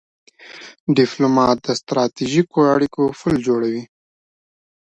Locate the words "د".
1.63-1.67